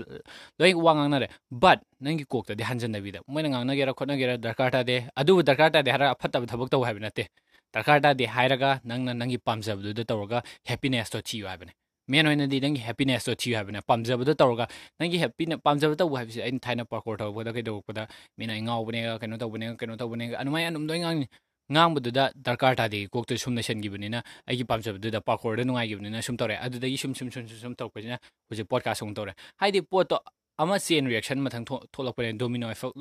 ꯂꯣꯏ 0.59 0.75
ꯋꯥ 0.75 0.95
ꯉꯥꯡꯅꯔꯦ 0.95 1.29
ꯕꯠ 1.51 1.81
ꯅꯪꯒꯤ 2.01 2.25
ꯀꯣꯛꯇꯗꯤ 2.29 2.63
ꯍꯟꯖꯟꯅꯕꯤꯗ 2.71 3.25
ꯃꯣꯏꯅ 3.27 3.49
ꯉꯥꯡꯅꯒꯦꯔꯥ 3.55 3.97
ꯈꯣꯠꯅꯒꯦꯔꯥ 3.99 4.37
ꯗꯔꯀꯥꯔ 4.39 4.71
ꯇꯥꯗꯦ 4.79 4.97
ꯑꯗꯨꯕꯨ 5.17 5.43
ꯗꯔꯀꯥꯔ 5.43 5.71
ꯇꯥꯗꯦ 5.79 5.91
ꯍꯥꯏꯔꯒ 5.95 6.13
ꯑꯐꯠꯇꯕ 6.15 6.47
ꯊꯕꯛ 6.47 6.71
ꯇꯧ 6.71 6.85
ꯍꯥꯏꯕ 6.85 7.01
ꯅꯠꯇꯦ 7.07 7.25
ꯗꯔꯀꯥꯔ 7.73 8.01
ꯇꯥꯗꯦ 8.07 8.27
ꯍꯥꯏꯔꯒ 8.37 8.81
ꯅꯪꯅ 8.85 9.15
ꯅꯪꯒꯤ 9.21 9.39
ꯄꯥꯝꯖꯕꯗꯨꯗ 9.39 10.05
ꯇꯧꯔꯒ 10.11 10.43
ꯍꯦꯄꯤꯅꯦꯁꯇꯣ 10.71 11.21
ꯊꯤꯌꯨ 11.29 11.47
ꯍꯥꯏꯕꯅꯦ 11.51 11.73
ꯃꯦꯟ 12.09 12.27
ꯑꯣꯏꯅꯗꯤ 12.27 12.61
ꯅꯪꯒꯤ 12.65 12.81
ꯍꯦꯄꯤꯅꯦꯁꯇꯣ 12.89 13.35
ꯊꯤꯌꯨ 13.43 13.57
ꯍꯥꯏꯕꯅꯦ 13.57 13.81
ꯄꯥꯝꯖꯕꯗꯣ 13.91 14.35
ꯇꯧꯔꯒ 14.41 14.67
ꯅꯪꯒꯤ 15.01 15.19
ꯍꯦꯄꯤꯅ 15.25 15.59
ꯄꯥꯝꯖꯕ 15.67 15.97
ꯇꯧꯕ 16.01 16.19
ꯍꯥꯏꯕꯁꯦ 16.19 16.43
ꯑꯩꯅ 16.47 16.61
ꯊꯥꯏꯅ 16.67 16.85
ꯄꯥꯔꯀꯣꯔ 16.85 17.19
ꯇꯧꯔꯛꯄꯗ 17.23 17.53
ꯀꯩꯗꯧꯔꯛꯄꯗ 17.57 18.03
ꯃꯤꯅ 18.39 18.53
ꯑꯩ 18.55 18.63
ꯉꯥꯎꯕꯅꯦꯒ 18.67 19.19
ꯀꯩꯅꯣ 19.23 19.37
ꯇꯧꯕꯅꯦꯒ 19.43 19.75
ꯀꯩꯅꯣ 19.81 19.97
ꯇꯧꯕꯅꯦꯒ 20.03 20.35
ꯑꯗꯨꯃꯥꯏꯅ 20.41 20.69
ꯑꯗꯨꯝ 20.73 20.87
ꯂꯣꯏ 20.91 20.99
ꯉꯥꯡꯉꯤ 21.05 21.27
ꯉꯥꯡꯕꯗꯨꯗ 21.73 22.25
ꯗꯔꯀꯥꯔ 22.47 22.77
ꯇꯥꯗꯦ 22.77 22.99
ꯀꯣꯛꯇ 23.09 23.39
ꯁꯨꯝ 23.45 23.55
ꯂꯩꯁꯟꯈꯤꯕꯅꯤꯅ 23.59 24.21
ꯑꯩꯒꯤ 24.49 24.65
ꯄꯥꯝꯖꯕꯗꯨꯗ 24.71 25.21
ꯄꯥꯔꯀꯣꯔꯗ 25.29 25.65
ꯅꯨꯡꯉꯥꯏꯈꯤꯕꯅꯤꯅ 25.65 26.23
ꯁꯨꯝ 26.27 26.37
ꯇꯧꯔꯦ 26.37 26.57
ꯑꯗꯨꯗꯒꯤ 26.67 26.99
ꯁꯨꯝ 27.03 27.15
ꯁꯨꯝ 27.15 27.31
ꯁꯨꯝ 27.35 27.49
ꯁꯨꯝ 27.49 27.75
ꯇꯧꯔꯛꯄꯁꯤꯅ 27.75 28.19
ꯍꯧꯖꯤꯛ 28.51 28.69
ꯄꯣꯗꯀꯥꯁ 28.69 29.05
ꯑꯃꯨꯛ 29.05 29.17
ꯇꯧꯔꯦ 29.17 29.33
ꯍꯥꯏꯗꯤ 29.61 29.81
ꯄꯣꯠꯇꯣ 29.83 30.21
ꯑꯃ 30.59 30.79
ꯆꯦꯟ 30.79 31.07
ꯔꯤꯌꯦꯛꯁꯟ 31.11 31.39
ꯃꯊꯪ 31.47 31.65
ꯊꯣꯛꯂꯛꯄꯅꯦ 31.65 32.39
ꯗꯣꯃꯤꯅꯣ 32.39 32.69
ꯑꯦꯐꯦꯛ 32.69 32.93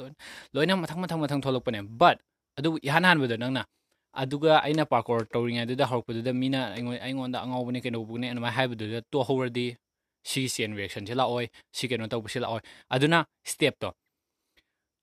ꯂꯣꯏꯅ 0.53 0.73
ꯃꯊꯪ 0.83 0.99
ꯃꯊꯪ 1.03 1.19
ꯃꯊꯪ 1.23 1.41
ꯊꯣꯛꯂꯛꯄꯅꯦ 1.45 1.79
ꯕꯠ 2.01 2.17
ꯑꯗꯨꯕꯨ 2.57 2.77
ꯏꯍꯥꯟ 2.87 3.03
ꯍꯥꯟꯕꯗ 3.09 3.37
ꯅꯪꯅ 3.43 3.63
aduga 4.14 4.62
aina 4.62 4.86
parkour 4.86 5.26
tawring 5.28 5.58
adu 5.58 5.76
da 5.76 5.86
horpu 5.86 6.12
da 6.22 6.32
mina 6.32 6.74
aingon 6.74 6.98
aingon 7.00 7.32
da 7.32 7.42
angaw 7.42 7.64
bune 7.64 7.80
keno 7.80 8.04
bune 8.04 8.30
anma 8.30 8.50
haibu 8.50 8.74
da 8.74 9.00
to 9.10 9.22
hower 9.22 9.48
di 9.50 9.76
shi 10.24 10.48
sen 10.48 10.74
reaction 10.74 11.06
chila 11.06 11.26
oi 11.28 11.48
shi 11.72 11.88
keno 11.88 12.06
taw 12.08 12.20
chila 12.22 12.48
oi 12.50 12.60
aduna 12.90 13.24
step 13.44 13.78
to 13.78 13.92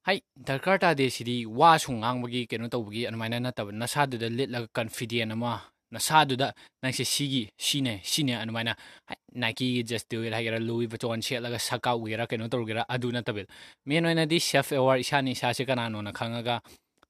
hai 0.05 0.21
darkar 0.37 0.79
ta 0.79 0.93
de 0.93 1.09
sidi 1.09 1.45
wa 1.45 1.77
chung 1.77 2.03
ang 2.03 2.21
bagi 2.21 2.47
keno 2.47 2.67
taw 2.69 2.81
bagi 2.83 3.07
anma 3.07 3.29
na 3.29 3.51
ta 3.51 3.63
na 3.71 3.85
sa 3.87 4.05
du 4.05 4.17
da 4.17 4.27
lit 4.29 4.49
la 4.49 4.67
confident 4.73 5.31
ama 5.31 5.61
na 5.91 5.99
sa 5.99 6.25
du 6.25 6.35
da 6.35 6.51
na 6.83 6.91
se 6.91 7.03
shi 7.03 7.25
gi 7.29 7.43
shi 7.57 7.81
ne 7.81 8.01
shi 8.03 8.23
ne 8.23 8.33
anma 8.35 8.63
na 8.63 8.73
nike 9.33 9.83
just 9.83 10.09
do 10.09 10.21
it 10.23 10.33
ha 10.33 10.41
gera 10.41 10.59
louis 10.59 10.87
vuitton 10.87 11.21
che 11.21 11.39
la 11.39 11.57
saka 11.57 11.95
wera 11.95 12.27
keno 12.27 12.47
taw 12.47 12.65
gera 12.65 12.85
aduna 12.89 13.21
tabil 13.23 13.45
me 13.85 13.99
no 14.01 14.13
na 14.13 14.25
di 14.25 14.39
chef 14.39 14.71
award 14.71 15.01
shani 15.03 15.35
sha 15.35 15.53
se 15.53 15.65
kana 15.65 15.89
no 15.89 16.01
na 16.01 16.11
khanga 16.11 16.41
ga 16.43 16.59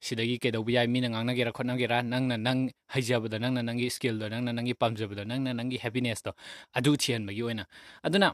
ꯁꯤꯗꯒꯤ 0.06 0.36
ꯀꯩꯗꯧꯕ 0.42 0.70
ꯌꯥꯏ 0.76 0.86
ꯃꯤꯅ 0.88 1.08
ꯉꯥꯡꯅꯒꯦꯔꯥ 1.12 1.52
ꯈꯣꯠꯅꯒꯦꯔꯥ 1.56 1.96
ꯅꯪꯅ 2.12 2.36
ꯅꯪ 2.46 2.60
ꯍꯩꯖꯕꯗꯣ 2.94 3.36
ꯅꯪꯅ 3.42 3.62
ꯅꯪꯒꯤ 3.68 3.88
ꯁ꯭ꯀꯤꯜꯗꯣ 3.96 4.26
ꯅꯪꯅ 4.32 4.52
ꯅꯪꯒꯤ 4.56 4.74
ꯄꯥꯝꯖꯕꯗꯣ 4.82 5.22
ꯅꯪꯅ 5.30 5.52
ꯅꯪꯒꯤ 5.58 5.76
ꯍꯦꯄꯤꯅꯦꯁꯇꯣ 5.84 6.32
ꯑꯗꯨ 6.76 6.90
ꯊꯤꯍꯟꯕꯒꯤ 7.02 7.42
ꯑꯣꯏꯅ 7.44 7.64
ꯑꯗꯨꯅ 8.06 8.28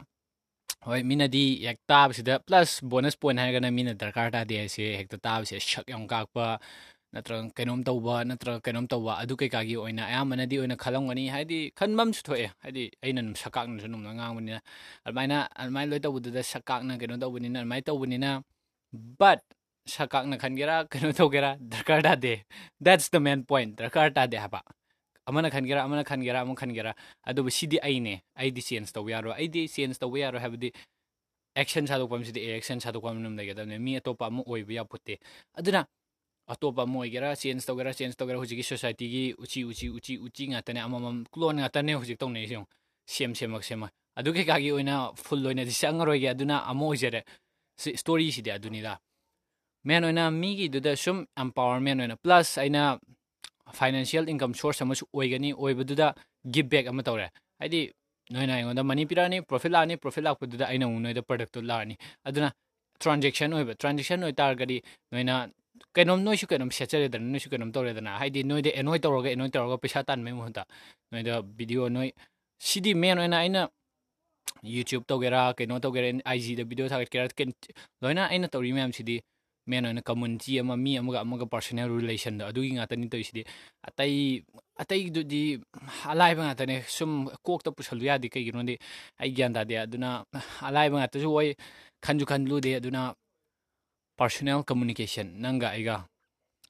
ꯍꯣꯏ 0.87 1.01
ꯃꯤꯅꯗꯤ 1.11 1.43
ꯍꯦꯛ 1.67 1.79
ꯇꯥꯕꯁꯤꯗ 1.91 2.33
ꯄ꯭ꯂꯁ 2.47 2.85
ꯕꯣꯅꯁ 2.91 3.17
ꯄꯣꯏꯟ 3.21 3.37
ꯍꯥꯏꯔꯒꯅ 3.41 3.69
ꯃꯤꯅ 3.77 3.91
ꯗꯔꯀꯥꯔ 4.01 4.31
ꯇꯥꯗꯦ 4.35 4.55
ꯍꯥꯏꯁꯦ 4.61 4.83
ꯍꯦꯛꯇ 4.99 5.17
ꯇꯥꯕꯁꯦ 5.27 5.55
ꯁꯛ 5.71 5.85
ꯌꯥꯝ 5.93 6.03
ꯀꯥꯛꯄ 6.13 6.45
ꯅꯠꯇ꯭ꯔꯒ 7.13 7.49
ꯀꯩꯅꯣꯝ 7.57 7.79
ꯇꯧꯕ 7.87 8.15
ꯅꯠꯇ꯭ꯔꯒ 8.29 8.59
ꯀꯩꯅꯣꯝ 8.65 8.85
ꯇꯧꯕ 8.93 9.11
ꯑꯗꯨ 9.23 9.33
ꯀꯩꯀꯥꯒꯤ 9.41 9.75
ꯑꯣꯏꯅ 9.81 10.03
ꯑꯌꯥꯝꯕꯅꯗꯤ 10.11 10.55
ꯑꯣꯏꯅ 10.59 10.75
ꯈꯜꯂꯝꯒꯅꯤ 10.83 11.23
ꯍꯥꯏꯗꯤ 11.35 11.57
ꯈꯟꯕꯝꯁꯨ 11.79 12.21
ꯊꯣꯛꯑꯦ 12.27 12.47
ꯍꯥꯏꯗꯤ 12.63 12.83
ꯑꯩꯅ 13.03 13.19
ꯑꯗꯨꯝ 13.23 13.35
ꯁꯛꯀꯥꯛꯅꯁꯨ 13.43 13.85
ꯑꯗꯨꯝ 13.89 14.01
ꯉꯥꯡꯕꯅꯤꯅ 14.17 14.59
ꯑꯗꯨꯃꯥꯏꯅ 15.05 15.37
ꯑꯗꯨꯃꯥꯏꯅ 15.61 15.89
ꯂꯣꯏ 15.91 16.01
ꯇꯧꯕꯗꯨꯗ 16.05 16.41
ꯁꯛꯀꯥꯛꯅ 16.53 16.93
ꯀꯩꯅꯣ 17.01 17.15
ꯇꯧꯕꯅꯤꯅ 17.23 17.57
ꯑꯗꯨꯃꯥꯏꯅ 17.61 17.85
ꯇꯧꯕꯅꯤꯅ 17.89 18.29
ꯕꯠ 19.19 19.41
ꯁꯛꯀꯥꯛꯅ 19.87 20.37
ꯈꯟꯒꯦꯔꯥ 20.37 20.85
ꯀꯩꯅꯣ 20.91 21.11
ꯇꯧꯒꯦꯔꯥ 21.13 21.57
ꯗꯔꯀꯥꯔ 21.59 22.01
ꯇꯥꯗꯦ 22.03 22.43
ꯗꯦꯠꯁ 22.79 23.09
ꯗ 23.13 23.19
ꯃꯦꯟ 23.19 23.43
ꯄꯣꯏꯟ 23.43 23.75
ꯗꯔꯀꯥꯔ 23.75 24.13
ꯇꯥꯗꯦ 24.13 24.37
ꯍꯥꯏꯕ 24.37 24.61
ꯑꯃꯅ 25.27 25.49
ꯈꯟꯒꯦꯔꯥ 25.49 25.83
ꯑꯃꯅ 25.83 26.03
ꯈꯟꯒꯦꯔꯥ 26.03 26.41
ꯑꯃ 26.41 26.55
ꯈꯟꯒꯦꯔꯥ 26.55 26.93
ꯑꯗꯨꯕꯨ 27.23 27.49
ꯁꯤꯗꯤ 27.51 27.79
ꯑꯩꯅꯦ 27.79 28.21
ꯑꯩꯗꯤ 28.35 28.61
ꯆꯦꯟꯖ 28.61 28.91
ꯇꯧꯕ 28.93 29.11
ꯌꯥꯔꯣꯏ 29.11 29.33
ꯑꯩꯗꯤ 29.33 29.67
ꯆꯦꯟꯖ 29.67 29.99
ꯇꯧꯕ 29.99 30.19
ꯌꯥꯔꯣꯏ 30.19 30.41
ꯍꯥꯏꯕꯗꯤ 30.41 30.71
ꯑꯦꯛꯁꯟ 31.55 31.87
ꯁꯥꯗꯣꯛꯄ 31.87 32.15
ꯑꯃꯁꯤꯗꯤ 32.15 32.39
ꯑꯦꯛꯁꯟ 32.51 32.79
ꯁꯥꯗꯣꯛꯄ 32.79 33.09
ꯑꯃ 33.11 33.29
ꯂꯩꯒꯗꯕꯅꯤ 33.29 33.79
ꯃꯤ 33.79 33.97
ꯑꯇꯣꯞꯄ 33.97 34.27
ꯑꯃ 34.27 34.43
ꯑꯣꯏꯕ 34.47 34.73
ꯌꯥꯄꯣꯠꯇꯦ 34.73 35.19
ꯑꯗꯨꯅ 35.53 35.85
ꯑꯇꯣꯞꯄ 36.47 36.83
ꯑꯃ 36.83 36.99
ꯑꯣꯏꯒꯦꯔꯥ 36.99 37.35
ꯆꯦꯟꯖ 37.35 37.65
ꯇꯧꯒꯦꯔꯥ 37.67 37.93
ꯆꯦꯟꯖ 37.93 38.15
ꯇꯧꯒꯦꯔꯥ 38.15 38.39
ꯍꯧꯖꯤꯛꯀꯤ 38.39 38.63
ꯁꯣꯁꯥꯏꯇꯤꯒꯤ 38.63 39.23
ꯎꯆꯤ 39.43 39.65
ꯎꯆꯤ 39.65 39.89
ꯎꯆꯤ 39.89 40.17
ꯎꯆꯤ 40.17 40.47
ꯉꯥꯛꯇꯅꯦ 40.51 40.79
ꯑꯃꯃꯝ 40.81 41.25
ꯀ꯭ꯂꯣꯟ 41.31 41.55
ꯉꯥꯛꯇꯅꯦ 41.59 41.93
ꯍꯧꯖꯤꯛ 41.93 42.19
ꯇꯧꯅꯩꯁꯦ 42.19 42.53
ꯌꯦꯡꯉꯨ 42.53 42.69
ꯁꯦꯝ 43.07 43.35
ꯁꯦꯝꯃꯛ 43.35 43.63
ꯁꯦꯝꯃꯛ 43.63 43.91
ꯑꯗꯨ 44.15 44.33
ꯀꯩꯀꯥꯒꯤ 44.33 44.69
ꯑꯣꯏꯅ 44.71 44.95
ꯐꯨꯜ 45.15 45.45
ꯑꯣꯏꯅꯗꯤ 45.45 45.71
ꯆꯪꯉꯔꯣꯏꯒꯦ 45.81 46.29
ꯑꯗꯨꯅ 46.29 46.63
ꯑꯃ 46.71 46.85
ꯑꯣꯏꯖꯔꯦ 46.85 47.23
ꯁꯤ 47.81 47.97
ꯁ꯭ꯇꯣꯔꯤꯁꯤꯗꯤ 47.97 48.51
ꯑꯗꯨꯅꯤꯗ 48.51 48.99
ꯃꯦꯟ 49.83 50.03
ꯑꯣꯏꯅ 50.03 50.31
ꯃꯤꯒꯤꯗꯨꯗ 50.41 50.95
ꯁꯨꯝ 50.95 51.25
ꯑꯦꯝꯄꯥꯋꯔꯃꯦꯟ 51.41 51.99
ꯑꯣꯏꯅ 52.01 52.15
ꯄ꯭ꯂꯁ 52.23 52.61
ꯑꯩꯅ 52.61 52.81
ꯐꯥꯏꯅꯥꯟꯁꯤꯌꯦꯜ 53.79 54.29
ꯏꯟꯀꯝ 54.33 54.53
ꯁꯣꯔꯁ 54.61 54.83
ꯑꯃꯁꯨ 54.85 55.05
ꯑꯣꯏꯒꯅꯤ 55.13 55.51
ꯑꯣꯏꯕꯗꯨꯗ 55.53 56.07
ꯒꯤꯞ 56.53 56.69
ꯕꯦꯛ 56.73 56.87
ꯑꯃ 56.91 57.03
ꯇꯧꯔꯦ 57.03 57.27
ꯍꯥꯏꯗꯤ 57.59 57.81
ꯅꯣꯏꯅ 58.35 58.53
ꯑꯩꯉꯣꯟꯗ 58.55 58.83
ꯃꯅꯤ 58.83 59.05
ꯄꯤꯔꯛꯑꯅꯤ 59.11 59.41
ꯄ꯭ꯔꯣꯐꯤꯠ 59.41 59.71
ꯂꯥꯛꯑꯅꯤ 59.75 59.97
ꯄ꯭ꯔꯣꯐꯤꯠ 60.03 60.23
ꯂꯥꯛꯄꯗꯨꯗ 60.27 60.65
ꯑꯩꯅ 60.67 60.85
ꯑꯃꯨꯛ 60.89 61.01
ꯅꯣꯏꯗ 61.05 61.21
ꯄ꯭ꯔꯗꯛꯇꯨ 61.29 61.61
ꯂꯥꯛꯑꯅꯤ 61.71 61.95
ꯑꯗꯨꯅ 62.29 62.49
ꯇ꯭ꯔꯥꯟꯖꯦꯛꯁꯟ 63.03 63.53
ꯑꯣꯏꯕ 63.53 63.75
ꯇ꯭ꯔꯥꯟꯖꯦꯛꯁꯟ 63.81 64.23
ꯑꯣꯏꯇꯥꯔꯒꯗꯤ 64.27 64.77
ꯅꯣꯏꯅ 65.11 65.33
ꯀꯩꯅꯣꯝ 65.95 66.19
ꯅꯣꯏꯁꯨ 66.27 66.47
ꯀꯩꯅꯣꯝ 66.51 66.71
ꯁꯦꯠꯆꯔꯦꯗꯅ 66.77 67.27
ꯅꯣꯏꯁꯨ 67.33 67.49
ꯀꯩꯅꯣꯝ 67.53 67.71
ꯇꯧꯔꯦꯗꯅ 67.75 68.17
ꯍꯥꯏꯗꯤ 68.21 68.43
ꯅꯣꯏꯗ 68.51 68.69
ꯑꯦꯅꯣꯏ 68.79 68.99
ꯇꯧꯔꯒ 69.05 69.29
ꯑꯦꯅꯣꯏ 69.33 69.49
ꯇꯧꯔꯒ 69.55 69.77
ꯄꯩꯁꯥ 69.83 70.03
ꯇꯥꯟꯕꯩ 70.09 70.33
ꯃꯍꯨꯠꯇ 70.39 70.65
ꯅꯣꯏꯗ 71.11 71.41
ꯚꯤꯗꯤꯑꯣ 71.57 71.89
ꯅꯣꯏ 71.97 72.09
ꯁꯤꯗꯤ 72.69 72.93
ꯃꯦꯟ 73.03 73.17
ꯑꯣꯏꯅ 73.23 73.37
ꯑꯩꯅ 73.43 73.61
ꯌꯨꯇ꯭ꯌꯨꯕ 74.75 75.05
ꯇꯧꯒꯦꯔꯥ 75.11 75.41
ꯀꯩꯅꯣ 75.57 75.79
ꯇꯧꯒꯦꯔꯥ 75.85 76.07
ꯑꯥꯏ 76.29 76.39
ꯖꯤꯗ 76.45 76.63
ꯚꯤꯗꯤꯑꯣ 76.69 76.89
ꯊꯥꯒꯠꯀꯦꯔꯥ 76.93 77.27
ꯂꯣꯏꯅ 78.01 78.29
ꯑꯩꯅ 78.31 78.47
ꯇꯧꯔꯤ 78.53 78.73
ꯃꯌꯥꯝꯁꯤꯗꯤ 78.77 79.17
ꯃꯦꯟ 79.67 79.85
ꯑꯣꯏꯅ 79.85 80.01
ꯀꯝꯃꯨꯅꯤꯇꯤ 80.01 80.59
ꯑꯃ 80.59 80.77
ꯃꯤ 80.77 80.97
ꯑꯃꯒ 80.97 81.19
ꯑꯃꯒ 81.21 81.45
ꯄꯥꯔꯁꯣꯅꯦꯜ 81.45 81.89
ꯔꯤꯂꯦꯁꯟꯗꯣ 81.91 82.47
ꯑꯗꯨꯒꯤ 82.47 82.71
ꯉꯥꯛꯇꯅꯤ 82.75 83.09
ꯇꯧꯔꯤꯁꯤꯗꯤ 83.11 83.43
ꯑꯇꯩ 83.87 84.43
ꯑꯇꯩꯗꯨꯗꯤ 84.81 85.59
ꯑꯂꯥꯏꯕ 86.11 86.41
ꯉꯥꯛꯇꯅꯦ 86.47 86.75
ꯁꯨꯝ 86.87 87.27
ꯀꯣꯛꯇ 87.43 87.71
ꯄꯨꯁꯜꯂꯨ 87.71 88.03
ꯌꯥꯗꯦ 88.09 88.27
ꯀꯩꯒꯤꯅꯣꯗꯤ 88.33 88.79
ꯑꯩ 89.19 89.31
ꯒ꯭ꯌꯥꯟ 89.37 89.53
ꯇꯥꯗꯦ 89.53 89.75
ꯑꯗꯨꯅ 89.83 90.23
ꯑꯂꯥꯏꯕ 90.67 90.97
ꯉꯥꯛꯇꯁꯨ 90.99 91.27
ꯑꯣꯏ 91.31 91.49
ꯈꯟꯁꯨ 92.05 92.25
ꯈꯟꯂꯨꯗꯦ 92.25 92.71
ꯑꯗꯨꯅ 92.79 93.01
ꯄꯥꯔꯁꯣꯅꯦꯜ 94.17 94.63
ꯀꯝꯃꯨꯅꯤꯀꯦꯁꯟ 94.63 95.27
ꯅꯪꯒ 95.43 95.67
ꯑꯩꯒ 95.75 95.95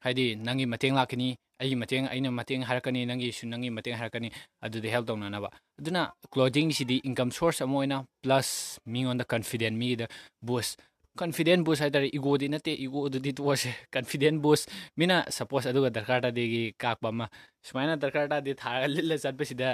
ꯍꯥꯏꯗꯤ 0.04 0.36
ꯅꯪꯒꯤ 0.36 0.66
ꯃꯇꯦꯡ 0.74 0.96
ꯂꯥꯛꯀꯅꯤ 1.00 1.30
ꯑꯩꯒꯤ 1.60 1.76
ꯃꯇꯦꯡ 1.76 2.06
ꯑꯩꯅ 2.12 2.30
ꯃꯇꯦꯡ 2.32 2.62
ꯍꯥꯏꯔꯛꯀꯅꯤ 2.68 3.06
ꯅꯪꯒꯤꯁꯨ 3.10 3.48
ꯅꯪꯒꯤ 3.50 3.70
ꯃꯇꯦꯡ 3.78 3.96
ꯍꯥꯏꯔꯛꯀꯅꯤ 3.98 4.30
ꯑꯗꯨꯗ 4.62 4.90
ꯍꯦꯜꯞ 4.94 5.06
ꯇꯧꯅꯅꯕ 5.10 5.50
ꯑꯗꯨꯅ 5.80 6.14
ꯀ꯭ꯂꯣꯊꯤꯡꯁꯤꯗꯤ 6.34 7.02
ꯏꯟꯀꯝ 7.10 7.32
ꯁꯣꯔꯁ 7.38 7.64
ꯑꯃ 7.66 7.78
ꯑꯣꯏꯅ 7.82 7.98
ꯄ꯭ꯂꯁ 8.24 8.82
ꯃꯤꯉꯣꯟꯗ 8.86 9.26
ꯀꯟꯐꯤꯗꯦꯟ 9.26 9.74
ꯃꯤꯒꯤꯗ 9.82 10.06
ꯕꯨꯁ 10.42 10.78
ꯀꯟꯐꯤꯗꯦꯟ 11.20 11.64
ꯕꯨꯁ 11.66 11.86
ꯍꯥꯏꯇꯥꯔꯦ 11.86 12.08
ꯏꯒꯣꯗꯤ 12.18 12.48
ꯅꯠꯇꯦ 12.54 12.72
ꯏꯒꯣꯗꯨꯗꯤ 12.86 13.34
ꯇꯣꯛꯑꯁꯦ 13.38 13.72
ꯀꯟꯐꯤꯗꯦꯟ 13.94 14.36
ꯕꯨꯁ 14.44 14.70
ꯃꯤꯅ 15.00 15.26
ꯁꯄꯣꯁ 15.38 15.70
ꯑꯗꯨꯒ 15.72 15.90
ꯗꯔꯀꯥꯔ 15.96 16.22
ꯇꯥꯗꯦꯒꯤ 16.30 16.64
ꯀꯥꯛꯄ 16.82 17.10
ꯑꯃ 17.14 17.26
ꯁꯨꯃꯥꯏꯅ 17.68 17.98
ꯗꯔꯀꯥꯔ 18.02 18.28
ꯇꯥꯗꯦ 18.34 18.52
ꯊꯥꯔꯒ 18.62 18.88
ꯂꯤꯠꯂ 18.96 19.16
ꯆꯠꯄꯁꯤꯗ 19.24 19.70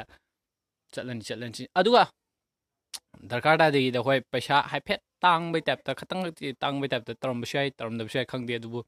ꯆꯠꯂꯅꯤ 0.94 1.24
ꯆꯠꯂꯅꯤ 1.28 1.68
ꯑꯗꯨꯒ 1.80 2.04
ꯗꯔꯀꯥꯔ 3.30 3.58
ꯇꯥꯗꯦꯒꯤꯗ 3.64 4.00
ꯍꯣꯏ 4.08 4.20
ꯄꯩꯁꯥ 4.34 4.56
ꯍꯥꯏꯐꯦꯠ 4.72 5.02
ꯇꯥꯡꯕꯩ 5.24 5.62
ꯇꯥꯏꯞꯇ 5.68 5.92
ꯈꯇꯪ 6.00 6.22
ꯇꯥꯡꯕꯩ 6.64 6.90
ꯇꯥꯏꯞꯇ 6.94 7.12
ꯇꯧꯔꯝꯕꯁꯨ 7.22 7.58
ꯌꯥꯏ 7.60 7.70
ꯇꯧꯔꯝꯗꯕꯁꯨ 7.78 8.18
ꯌꯥꯏ 8.20 8.28
ꯈꯪꯗꯦ 8.32 8.54
ꯑꯗꯨꯕꯨ 8.60 8.80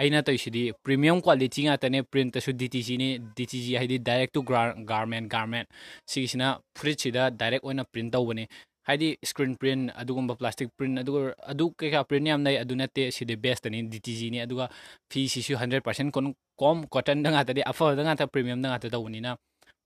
ꯑꯩꯅ 0.00 0.22
ꯇꯧꯔꯤꯁꯤꯗꯤ 0.26 0.62
ꯄ꯭ꯔꯤꯃꯤꯌꯝ 0.84 1.18
ꯀ꯭ꯋꯥꯂꯤꯇꯤ 1.24 1.64
ꯉꯥꯛꯇꯅꯦ 1.66 2.02
ꯄ꯭ꯔꯤꯟꯇꯁꯨ 2.02 2.52
D 2.60 2.68
T 2.68 2.80
ꯖꯤꯅꯤ 2.88 3.08
D 3.36 3.44
T 3.50 3.58
G 3.64 3.72
ꯍꯥꯏꯗꯤ 3.78 3.98
direct 3.98 4.30
to 4.34 4.42
garment 4.90 5.28
garment 5.32 5.66
ꯁꯤꯒꯤꯁꯤꯅ 6.10 6.46
ꯐꯨꯔꯤꯠꯁꯤꯗ 6.76 7.30
direct 7.40 7.62
ꯑꯣꯏꯅ 7.64 7.84
ꯄ꯭ꯔꯤꯟ 7.92 8.10
ꯇꯧꯕꯅꯤ 8.10 8.44
ꯍꯥꯏꯗꯤ 8.88 9.16
ꯁ꯭ꯀ꯭ꯔꯤꯟ 9.24 9.56
ꯄ꯭ꯔꯤꯟ 9.60 9.80
ꯑꯗꯨꯒꯨꯝꯕ 10.00 10.36
ꯄ꯭ꯂꯥꯁꯇꯤꯛ 10.36 10.68
ꯄ꯭ꯔꯤꯟ 10.76 10.98
ꯑꯗꯨꯒ 11.02 11.32
ꯑꯗꯨ 11.52 11.72
ꯀꯩꯀꯥ 11.80 12.04
ꯄ꯭ꯔꯤꯟ 12.08 12.26
ꯌꯥꯝ 12.26 12.44
ꯂꯩ 12.46 12.56
ꯑꯗꯨ 12.62 12.74
ꯅꯠꯇꯦ 12.80 13.02
ꯁꯤꯗꯤ 13.16 13.36
ꯕꯦꯁꯇꯅꯤ 13.44 13.88
ꯗꯤ 13.92 13.98
ꯇꯤ 14.00 14.12
ꯖꯤꯅꯤ 14.20 14.38
ꯑꯗꯨꯒ 14.44 14.68
ꯐꯤꯁꯤꯁꯨ 15.10 15.56
ꯍꯟꯗ꯭ꯔꯦꯠ 15.60 15.82
ꯄꯥꯔꯁꯦꯟ 15.86 16.12
ꯀꯣꯝ 16.60 16.78
ꯀꯣꯇꯟꯗ 16.94 17.28
ꯉꯥꯛꯇꯗꯤ 17.34 17.62
ꯑꯐꯕꯗ 17.70 18.02
ꯉꯥꯛꯇ 18.06 18.26
ꯄ꯭ꯔꯤꯃꯤꯌꯝꯗ 18.32 18.66
ꯉꯥꯛꯇ 18.70 18.88
ꯇꯧꯕꯅꯤꯅ 18.94 19.30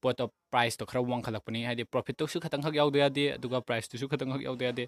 ꯄꯣꯠꯇꯣ 0.02 0.25
ꯄ꯭ꯔꯥꯏꯁꯇꯣ 0.52 0.84
ꯈꯔ 0.87 1.00
ꯋꯥꯡꯈꯠꯂꯛꯄꯅꯤ 1.10 1.64
ꯍꯥꯏꯗꯤ 1.68 1.84
ꯄ꯭ꯔꯣꯐꯤꯠꯇꯨꯁꯨ 1.92 2.40
ꯈꯇꯪꯈꯛ 2.42 2.75
ꯌꯥꯎꯗ 2.80 2.98
ꯌꯥꯗꯦ 3.04 3.25
ꯑꯗꯨꯒ 3.37 3.58
ꯄ꯭ꯔꯥꯏꯁꯇꯨꯁꯨ 3.66 4.08
ꯈꯇꯪꯈꯛ 4.10 4.42
ꯌꯥꯎꯗ 4.48 4.64
ꯌꯥꯗꯦ 4.68 4.84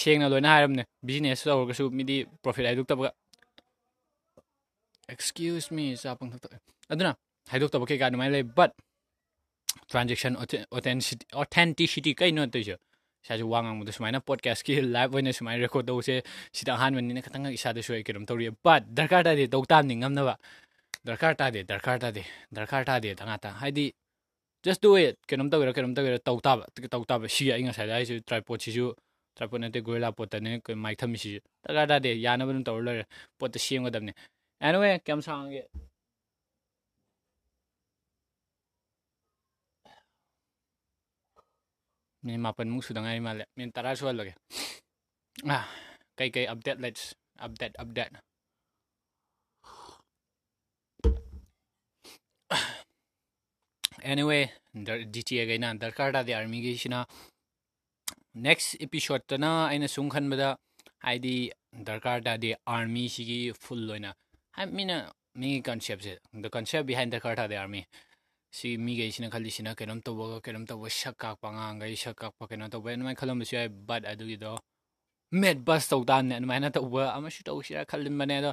ꯁꯦꯡꯅ 0.00 0.28
ꯂꯣꯏꯅ 0.32 0.48
ꯍꯥꯏꯔꯕꯅꯦ 0.54 0.84
ꯕꯤꯖꯤꯅꯦꯁ 1.06 1.44
ꯇꯧꯔꯒꯁꯨ 1.50 1.90
ꯃꯤꯗꯤ 1.98 2.16
ꯄ꯭ꯔꯣꯐꯤꯠ 2.42 2.66
ꯍꯥꯏꯗꯣꯛꯇꯕ 2.66 3.12
ꯑꯦꯛꯁꯀ꯭ꯌꯨꯁ 5.10 5.74
ꯃꯤ 5.76 5.84
ꯆꯥ 6.02 6.16
ꯄꯪꯊꯛ 6.18 6.44
ꯑꯗꯨꯅ 6.92 7.12
ꯍꯥꯏꯗꯣꯛꯇꯕ 7.52 7.86
ꯀꯩꯀꯥ 7.90 8.06
ꯑꯗꯨꯃꯥꯏꯅ 8.06 8.32
ꯂꯩ 8.36 8.44
ꯕꯠ 8.58 8.72
ꯇ꯭ꯔꯥꯟꯖꯦꯛꯁꯟ 9.90 10.34
ꯑꯣꯊꯦꯟꯇꯤꯁꯤꯇꯤ 10.40 12.14
ꯀꯩꯅꯣ 12.20 12.46
ꯇꯧꯔꯤꯁꯦ 12.46 12.76
샤지 13.23 13.43
왕앙 13.43 13.77
무도 13.77 13.91
스마이나 13.91 14.19
팟캐스트 14.19 14.63
키 14.63 14.91
라이브 14.91 15.17
웨네 15.17 15.31
스마이 15.31 15.57
레코드 15.59 15.85
도세. 15.85 16.21
시다 16.51 16.75
한원니네 16.75 17.21
카탕가 17.21 17.51
이샤데 17.51 17.81
쇼에 17.81 18.01
그럼 18.03 18.25
토리 18.25 18.49
바 18.63 18.79
더카타 18.79 19.35
데 19.35 19.47
독탐 19.47 19.87
닝암나 19.87 20.23
바 20.23 20.37
더카타 21.05 21.51
데 21.51 21.63
더카타 21.63 22.11
데 22.11 22.23
더카타 22.53 22.99
데 22.99 23.13
당아타 23.15 23.49
하이디 23.51 23.93
just 24.61 24.81
do 24.81 24.95
it. 24.97 25.17
그럼 25.27 25.49
더 25.49 25.59
그럼 25.59 25.73
그럼 25.73 25.93
더 25.93 26.17
독타 26.17 26.65
독타 26.89 27.27
시야 27.27 27.57
인가 27.57 27.71
사다 27.71 27.99
이제 27.99 28.19
트라이포드 28.25 28.63
시주. 28.63 28.95
트라이포드한테 29.35 29.81
고일라 29.81 30.11
포타네. 30.11 30.59
그 30.63 30.71
마이크 30.73 30.99
탐시 31.05 31.39
더카타 31.63 31.99
데 31.99 32.23
야나버는 32.23 32.63
토르 32.63 33.03
포트 33.37 33.59
시행거답네. 33.59 34.13
Anyway 34.61 34.99
겸상게 35.05 35.67
minute 42.28 42.40
ꯃꯥꯄꯟꯃꯨꯛ 42.44 42.84
ꯁꯨꯗ 42.86 43.00
ꯉꯥꯏꯔꯤ 43.04 43.22
ꯃꯥꯜꯂꯦ 43.26 43.44
ꯃꯤꯅꯤꯠ 43.56 43.72
ꯇꯔꯥ 43.76 43.90
ꯁꯨꯍꯜꯂꯒꯦ 44.00 44.34
ꯀꯩꯀꯩ 46.18 46.46
ꯑꯞꯗꯦꯠ 46.52 46.78
ꯂꯩꯠꯁ 46.82 47.06
update 47.46 47.72
update 47.82 48.10
anyway 54.08 54.38
G 55.12 55.22
T 55.28 55.34
ꯑꯦꯒꯩꯅ 55.40 55.68
ꯗꯔꯀꯥꯔ 55.82 56.12
ꯇꯥꯗꯦ 56.16 56.32
ꯑꯥꯔꯃꯤꯒꯤꯁꯤꯅ 56.34 56.98
ꯅꯦꯛꯁ 58.46 58.78
ꯏꯄꯤꯁꯣꯠꯇꯅ 58.84 59.50
ꯑꯩꯅ 59.70 59.88
ꯁꯨꯝ 59.94 60.06
ꯈꯟꯕꯗ 60.14 60.48
ꯍꯥꯏꯗꯤ 61.06 61.34
ꯗꯔꯀꯥꯔ 61.88 62.24
ꯇꯥꯗꯦ 62.28 62.50
ꯑꯥꯔꯃꯤꯁꯤꯒꯤ 62.74 63.38
ꯐꯨꯜ 63.64 63.82
ꯑꯣꯏꯅ 63.90 64.10
ꯃꯤꯅ 64.78 64.96
ꯃꯤꯒꯤ 65.40 65.60
ꯀꯟꯁꯦꯞꯁꯦ 65.68 66.12
ꯗ 66.42 66.48
ꯀꯟꯁꯦꯞ 66.56 66.86
ꯕꯤꯍꯥꯏꯟ 66.90 67.10
ꯗꯔꯀꯥꯔ 67.14 67.36
ꯇꯥꯗꯦ 67.42 67.56
ꯑꯥꯔꯃꯤ 67.58 67.82
ꯁꯤ 68.58 68.68
ꯃꯤꯈꯩꯁꯤꯅ 68.86 69.28
ꯈꯜꯂꯤꯁꯤꯅ 69.34 69.70
ꯀꯩꯅꯣꯝ 69.78 70.00
ꯇꯧꯕꯒ 70.06 70.36
ꯀꯩꯅꯣꯝ 70.44 70.64
ꯇꯧꯕ 70.70 70.88
ꯁꯛ 71.00 71.16
ꯀꯥꯛꯄ 71.22 71.46
ꯑꯉꯥꯡꯈꯩ 71.50 71.96
ꯁꯛ 72.04 72.16
ꯀꯥꯛꯄ 72.22 72.44
ꯀꯩꯅꯣ 72.50 72.68
ꯇꯧꯕ 72.72 72.88
ꯑꯗꯨꯃꯥꯏꯅ 72.94 73.18
ꯈꯜꯂꯝꯕꯁꯨ 73.20 73.54
ꯌꯥꯏ 73.58 73.68
ꯕꯠ 73.88 74.02
ꯑꯗꯨꯒꯤꯗꯣ 74.12 74.52
ꯃꯦꯠ 75.42 75.58
ꯕꯁ 75.66 75.88
ꯇꯧ 75.90 76.04
ꯇꯥꯟꯅꯦ 76.10 76.32
ꯑꯗꯨꯃꯥꯏꯅ 76.38 76.68
ꯇꯧꯕ 76.76 77.02
ꯑꯃꯁꯨ 77.16 77.42
ꯇꯧꯁꯤꯔꯥ 77.48 77.82
ꯈꯜꯂꯝꯕꯅꯦ 77.90 78.34
ꯑꯗꯣ 78.40 78.50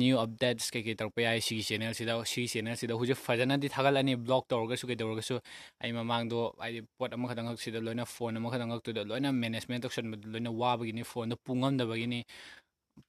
ꯅ꯭ꯌꯨ 0.00 0.16
ꯑꯞꯗꯦꯠꯁ 0.24 0.70
ꯀꯩꯀꯩ 0.74 0.96
ꯇꯧꯔꯛꯄ 0.98 1.20
ꯌꯥꯏ 1.26 1.40
ꯁꯤꯒꯤ 1.46 1.62
ꯆꯦꯅꯦꯜꯁꯤꯗ 1.68 2.12
ꯁꯤꯒꯤ 2.32 2.48
ꯆꯦꯅꯦꯜꯁꯤꯗ 2.54 2.94
ꯍꯧꯖꯤꯛ 2.98 3.18
ꯐꯖꯅꯗꯤ 3.26 3.68
ꯊꯥꯒꯠꯂꯅꯤ 3.76 4.14
ꯕ꯭ꯂꯣꯛ 4.26 4.44
ꯇꯧꯔꯒꯁꯨ 4.50 4.84
ꯀꯩꯗꯧꯔꯒꯁꯨ 4.90 5.36
ꯑꯩ 5.82 5.92
ꯃꯃꯥꯡꯗꯣ 5.98 6.38
ꯍꯥꯏꯗꯤ 6.62 6.80
ꯄꯣꯠ 6.98 7.10
ꯑꯃꯈꯛꯇꯪꯈꯛꯁꯤꯗ 7.16 7.78
ꯂꯣꯏꯅ 7.86 8.04
ꯐꯣꯟ 8.14 8.34
ꯑꯃꯈꯛꯇꯪꯈꯛꯇꯨꯗ 8.40 9.02
ꯂꯣꯏꯅ 9.10 9.28
ꯃꯦꯅꯦꯖꯃꯦꯟ 9.42 9.80
ꯇꯧꯁꯟꯕꯗ 9.84 10.26
ꯂꯣꯏꯅ 10.34 10.50
ꯋꯥꯕꯒꯤꯅꯤ 10.62 11.02
ꯐꯣꯟꯗꯣ 11.12 11.34
ꯄꯨꯡꯉꯝꯗꯕꯒꯤꯅꯤ 11.46 12.20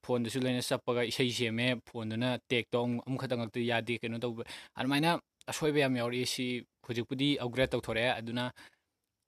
ꯐꯣꯟꯗꯨꯁꯨ 0.04 0.38
ꯂꯣꯏꯅ 0.44 0.62
ꯆꯞꯄꯒ 0.68 1.02
ꯏꯁꯩ 1.10 1.30
ꯁꯦꯝꯃꯦ 1.38 1.66
ꯐꯣꯟꯗꯨꯅ 1.88 2.28
ꯇꯦꯛꯇꯣ 2.50 2.78
ꯑꯃꯈꯛꯇꯪꯈꯛꯇ 3.08 3.60
ꯌꯥꯗꯦ 3.70 3.94
ꯀꯩꯅꯣ 4.02 4.18
ꯇꯧꯕ 4.24 4.42
ꯑꯗꯨꯃꯥꯏꯅ 4.78 5.10
ꯑꯁꯣꯏꯕ 5.50 5.78
ꯌꯥꯝ 5.84 5.96
ꯌꯥꯎꯔꯛꯏ 5.96 6.26
ꯁꯤ 6.26 6.46
ꯍꯧꯖꯤꯛꯄꯨꯗꯤ 6.86 7.28
ꯑꯞꯒ꯭ꯔꯦꯗ 7.44 7.70
ꯇꯧꯊꯣꯔꯛꯑꯦ 7.74 8.12
ꯑꯗꯨꯅ 8.18 8.44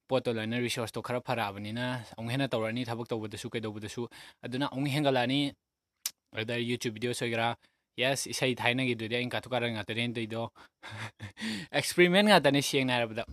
ꯄꯣꯠꯇꯣ 0.09 0.33
ꯂꯣꯏꯅ 0.33 0.59
ꯔꯤꯁꯣꯔꯁꯇꯣ 0.67 1.03
ꯈꯔ 1.03 1.21
ꯐꯔꯛꯑꯕꯅꯤꯅ 1.21 1.85
ꯑꯃꯨꯛ 2.17 2.31
ꯍꯦꯟꯅ 2.33 2.49
ꯇꯧꯔꯛꯑꯅꯤ 2.49 2.85
ꯊꯕꯛ 2.89 3.09
ꯇꯧꯕꯗꯁꯨ 3.09 3.51
ꯀꯩꯗꯧꯕꯗꯁꯨ 3.51 4.03
ꯑꯗꯨꯅ 4.45 4.67
ꯑꯃꯨꯛ 4.73 4.91
ꯍꯦꯟꯒꯠꯂꯛꯑꯅꯤ 4.95 5.41
ꯑꯗ 6.41 6.55
ꯌꯨꯇ꯭ꯌꯨꯕ 6.71 6.95
ꯚꯤꯗꯤꯑꯣꯁ 6.95 7.25
ꯑꯣꯏꯒꯦꯔꯥ 7.25 7.49
ꯌꯦꯁ 8.01 8.31
ꯏꯁꯩ 8.33 8.55
ꯊꯥꯏꯅꯒꯤꯗꯨꯗꯤ 8.63 9.17
ꯑꯩꯅ 9.17 9.35
ꯀꯥꯊꯣꯛ 9.35 9.53
ꯀꯥꯔꯟ 9.55 9.73
ꯉꯥꯛꯇꯅꯦ 9.75 10.13
ꯇꯧꯔꯤꯗꯣ 10.17 10.43
ꯑꯦꯛꯁꯄꯦꯔꯤꯃꯦꯟ 11.77 12.27
ꯉꯥꯛꯇꯅꯦ 12.31 12.61
ꯁꯦꯡꯅ 12.71 12.93
ꯍꯥꯏꯔꯕꯗ 12.97 13.25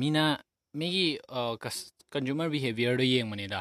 ꯃꯤꯅ 0.00 0.24
ꯃꯤꯒꯤ 0.80 1.18
ꯀꯟꯖꯨꯃꯔ 2.12 2.50
ꯕꯤꯍꯦꯕꯤꯌꯔꯗꯣ 2.50 3.04
ꯌꯦꯡꯕꯅꯤꯗ 3.06 3.60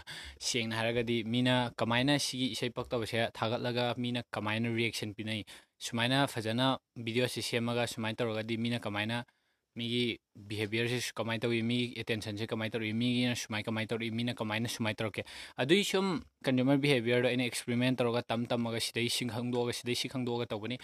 ꯁꯦꯡꯅ 0.50 0.76
ꯍꯥꯏꯔꯒꯗꯤ 0.80 1.24
ꯃꯤꯅ 1.24 1.56
ꯀꯃꯥꯏꯅ 1.80 2.18
ꯁꯤꯒꯤ 2.28 2.48
ꯏꯁꯩ 2.56 2.72
ꯄꯛꯇꯕꯁꯦ 2.78 3.30
ꯊꯥꯒꯠꯂꯒ 3.38 3.94
ꯃꯤꯅ 4.04 4.22
ꯀꯃꯥꯏꯅ 4.34 4.74
ꯔꯤꯌꯦꯛꯁꯟ 4.80 5.14
ꯄꯤꯅꯩ 5.18 5.42
ꯁꯨꯃꯥꯏꯅ 5.88 6.28
ꯐꯖꯅ 6.34 6.78
ꯚꯤꯗꯤꯑꯣꯁꯤ 7.06 7.42
ꯁꯦꯝꯃꯒ 7.50 7.88
ꯁꯨꯃꯥꯏꯅ 7.94 8.16
ꯇꯧꯔꯒꯗꯤ 8.20 8.58
ꯃꯤꯅ 8.58 8.80
ꯀꯃꯥꯏꯅ 8.80 9.24
ꯃꯤꯒꯤ 9.80 10.20
ꯕꯤꯍꯦꯕꯤꯌꯔꯁꯤ 10.50 11.14
ꯀꯃꯥꯏꯅ 11.16 11.42
ꯇꯧꯏ 11.44 11.62
ꯃꯤꯒꯤ 11.70 11.86
ꯑꯦꯇꯦꯟꯁꯟꯁꯦ 12.02 12.48
ꯀꯃꯥꯏꯅ 12.52 12.72
ꯇꯧꯔꯤ 12.74 12.92
ꯃꯤꯒꯤꯅ 13.02 13.36
ꯁꯨꯃꯥꯏꯅ 13.42 13.64
ꯀꯃꯥꯏꯅ 13.68 13.88
ꯇꯧꯔꯤ 13.92 14.10
ꯃꯤꯅ 14.12 14.34
ꯀꯃꯥꯏꯅ 14.40 14.68
ꯁꯨꯃꯥꯏꯅ 14.76 14.98
ꯇꯧꯔꯛꯀꯦ 15.00 15.24
ꯑꯗꯨꯒꯤ 15.64 15.84
ꯁꯨꯝ 15.92 16.08
ꯀꯟꯖꯨꯃꯔ 16.46 16.82
ꯕꯤꯍꯦꯕꯤꯌꯔꯗꯣ 16.86 17.28
ꯑꯩꯅ 17.32 17.44
ꯑꯦꯛꯁꯄꯦꯔꯤꯃꯦꯟ 17.48 17.96
ꯇꯧꯔꯒ 18.00 18.22
ꯇꯝ 18.32 18.46
ꯇꯝꯃꯒ 18.52 18.80
ꯁꯤꯗꯩ 18.88 19.08
ꯁꯤ 19.16 19.28
ꯈꯪꯗꯣꯛꯑꯒ 19.36 19.74
ꯁꯤꯗꯩ 19.80 19.96
ꯁꯤ 20.02 20.10
ꯈꯪꯗꯣꯛꯑꯒ 20.14 20.50
ꯇꯧꯕꯅꯤ 20.54 20.78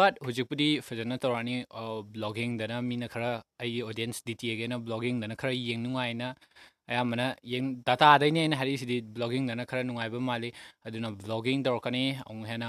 ꯕꯠ 0.00 0.18
ꯍꯧꯖꯤꯛꯄꯨꯗꯤ 0.26 0.68
ꯐꯖꯅ 0.88 1.18
ꯇꯧꯔꯛꯑꯅꯤ 1.22 1.56
ꯕ꯭ꯂꯣꯒꯤꯡꯗꯅ 2.14 2.82
ꯃꯤꯅ 2.90 3.08
ꯈꯔ 3.14 3.30
ꯑꯩꯒꯤ 3.62 3.80
ꯑꯣꯗꯤꯌꯦꯟꯁ 3.86 4.22
ꯗꯤ 4.26 4.34
ꯇꯤ 4.40 4.50
ꯑꯦꯒꯩꯅ 4.52 4.78
ꯕ꯭ꯂꯣꯒꯤꯡꯗꯅ 4.88 5.36
ꯈꯔ 5.40 5.52
ꯌꯦꯡ 5.68 5.82
ꯅꯨꯡꯉꯥꯏꯅ 5.86 6.28
ꯑꯌꯥꯝꯕꯅ 6.90 7.26
ꯌꯦꯡ 7.52 7.66
ꯗꯇꯥꯗꯩꯅꯦ 7.86 8.40
ꯑꯩꯅ 8.44 8.56
ꯍꯥꯏꯔꯛꯏꯁꯤꯗꯤ 8.60 8.96
ꯕ꯭ꯂꯣꯒꯤꯡꯗꯅ 9.16 9.66
ꯈꯔ 9.70 9.82
ꯅꯨꯡꯉꯥꯏꯕ 9.88 10.20
ꯃꯥꯜꯂꯤ 10.30 10.50
ꯑꯗꯨꯅ 10.86 11.08
ꯕ꯭ꯂꯣꯒꯤꯡ 11.22 11.60
ꯇꯧꯔꯛꯀꯅꯤ 11.66 12.04
ꯑꯃꯨꯛ 12.28 12.46
ꯍꯦꯟꯅ 12.52 12.68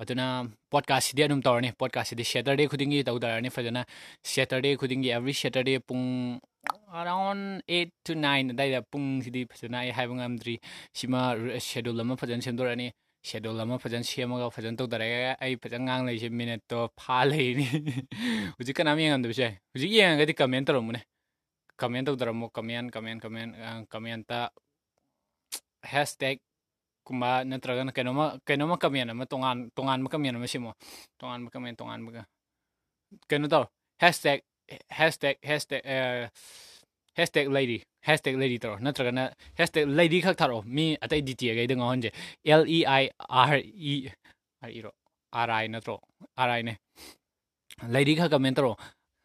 अदुना 0.00 0.26
पॉडकास्ट 0.72 1.10
सिदी 1.10 1.22
अदुम 1.22 1.40
तौरने 1.46 1.70
पॉडकास्ट 1.80 2.10
सिदी 2.10 2.24
सैटरडे 2.32 2.66
खुदिंगी 2.72 3.02
तौदरने 3.08 3.48
फजना 3.56 3.84
सैटरडे 4.34 4.76
खुदिंगी 4.82 5.08
एवरी 5.18 5.32
सैटरडे 5.42 5.78
पुंग 5.88 6.40
around 6.92 7.62
8 7.68 7.90
to 8.04 8.14
9 8.14 8.56
dai 8.58 8.70
da 8.70 8.80
pung 8.92 9.22
sidi 9.22 9.44
phajana 9.50 9.78
ai 9.82 9.92
haibang 9.98 10.20
amdri 10.26 10.54
sima 11.00 11.20
schedule 11.58 11.96
lama 12.00 12.16
phajan 12.16 12.42
sendorani 12.46 12.88
schedule 13.24 13.56
lama 13.60 13.78
phajan 13.78 14.04
sema 14.04 14.38
ga 14.38 14.48
phajan 14.56 14.76
to 14.80 14.86
dare 14.86 15.36
ai 15.40 15.54
phajan 15.56 15.86
ngang 15.86 16.04
lai 16.08 16.16
sem 16.18 16.36
minute 16.40 16.64
to 16.68 16.88
pha 17.00 17.20
lai 17.30 17.46
ni 17.60 17.66
uji 18.60 18.72
kana 18.80 18.96
mi 18.96 19.08
ngam 19.08 19.24
dubse 19.24 19.46
uji 19.76 19.88
ye 19.96 20.10
ga 20.20 20.24
di 20.30 20.34
comment 20.42 20.66
taro 20.66 20.82
mune 20.88 21.00
comment 21.84 22.06
to 22.06 22.16
daro 22.16 22.34
mo 22.40 22.48
comment 22.58 22.92
comment 22.96 23.20
comment 23.26 23.52
comment 23.94 24.22
ta 24.32 24.40
hashtag 25.92 26.36
ꯀꯨꯝꯕ 27.07 27.29
ꯅꯠꯇ꯭ꯔꯒꯅ 27.49 27.91
ꯀꯩꯅꯣꯃ 27.97 28.25
ꯀꯩꯅꯣꯃ 28.47 28.75
comment 28.83 29.09
ꯑꯃ 29.13 29.25
ꯇꯣꯉꯥꯟ 29.31 29.57
ꯇꯣꯉꯥꯟꯕ 29.75 30.07
comment 30.13 30.35
ꯑꯃ 30.37 30.47
ꯁꯦꯝꯃꯣ 30.53 30.71
ꯇꯣꯉꯥꯟꯕ 31.19 31.49
ꯀꯃꯦꯟ 31.53 31.75
ꯇꯣꯉꯥꯟꯕꯒ 31.79 32.21
ꯀꯩꯅꯣ 33.29 33.47
ꯇꯧ 33.53 33.65
ꯍꯦꯁꯇꯦꯛ 34.01 34.39
ꯍꯦꯁꯇꯦꯛ 34.99 35.35
ꯍꯦꯁꯇꯦꯛ 35.49 35.81
ꯍꯦꯁꯇꯦꯛ 37.17 37.47
ꯂꯩꯔꯤ 37.55 37.77
ꯍꯦꯁꯇꯦꯛ 38.07 38.35
ꯂꯩꯔꯤ 38.41 38.57
ꯇꯧꯔꯣ 38.63 38.77
ꯅꯠꯇ꯭ꯔꯒꯅ 38.85 39.23
ꯍꯦꯁꯇꯦꯛ 39.59 39.85
ꯂꯩꯔꯤ 39.97 40.19
ꯈꯛ 40.25 40.35
ꯊꯥꯔꯛꯑꯣ 40.39 40.63
ꯃꯤ 40.75 40.85
ꯑꯇꯩ 41.05 41.21
ꯗꯤ 41.27 41.33
ꯇꯤ 41.39 41.45
ꯑꯒꯩꯗ 41.51 41.75
ꯉꯥꯎꯍꯟꯁꯦ 41.79 42.09
L 42.51 42.63
E 42.77 42.79
I 42.95 43.05
R 43.41 43.57
E 43.91 43.93
R 44.61 44.71
ꯏꯔꯣ 44.79 44.91
ꯑꯥꯔ 45.39 45.53
ꯑꯥꯏ 45.57 45.67
ꯅꯠꯇ꯭ꯔꯣ 45.73 45.95
ꯑꯥꯔ 46.41 46.51
ꯑꯥꯏꯅꯦ 46.57 46.73
ꯂꯩꯔꯤ 47.93 48.13
ꯈꯛ 48.19 48.31
ꯀꯃꯦꯟ 48.33 48.55
ꯇꯧꯔꯛꯑꯣ 48.57 48.77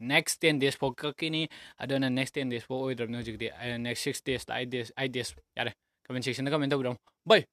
next 0.00 0.40
10 0.40 0.60
days 0.60 0.76
på 0.76 0.90
kakini 0.92 1.48
ada 1.78 1.98
na 1.98 2.08
next 2.08 2.36
10 2.36 2.50
days 2.50 2.66
på 2.66 2.74
oidrum 2.80 3.10
nu 3.10 3.18
jigdi 3.22 3.50
next 3.78 4.02
6 4.08 4.24
days 4.26 4.42
ideas 4.62 4.92
days, 4.96 5.34
yare 5.56 5.72
kamen 6.08 6.22
section 6.22 6.44
da 6.44 6.50
kamen 6.50 6.70
da 6.70 6.76
bro 6.76 6.94
bye! 7.28 7.44